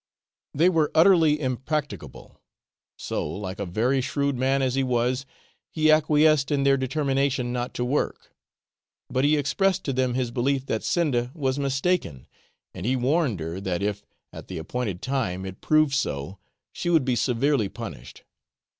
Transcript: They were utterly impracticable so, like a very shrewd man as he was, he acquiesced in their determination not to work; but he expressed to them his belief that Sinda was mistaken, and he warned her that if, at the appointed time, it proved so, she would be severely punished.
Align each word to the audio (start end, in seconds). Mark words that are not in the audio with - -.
They 0.55 0.67
were 0.67 0.89
utterly 0.95 1.39
impracticable 1.39 2.41
so, 2.97 3.29
like 3.29 3.59
a 3.59 3.67
very 3.67 4.01
shrewd 4.01 4.35
man 4.35 4.63
as 4.63 4.73
he 4.73 4.83
was, 4.83 5.27
he 5.69 5.91
acquiesced 5.91 6.49
in 6.49 6.63
their 6.63 6.75
determination 6.75 7.53
not 7.53 7.75
to 7.75 7.85
work; 7.85 8.31
but 9.11 9.23
he 9.23 9.37
expressed 9.37 9.83
to 9.83 9.93
them 9.93 10.15
his 10.15 10.31
belief 10.31 10.65
that 10.65 10.81
Sinda 10.83 11.29
was 11.35 11.59
mistaken, 11.59 12.25
and 12.73 12.83
he 12.83 12.95
warned 12.95 13.39
her 13.41 13.61
that 13.61 13.83
if, 13.83 14.03
at 14.33 14.47
the 14.47 14.57
appointed 14.57 15.03
time, 15.03 15.45
it 15.45 15.61
proved 15.61 15.93
so, 15.93 16.39
she 16.73 16.89
would 16.89 17.05
be 17.05 17.15
severely 17.15 17.69
punished. 17.69 18.23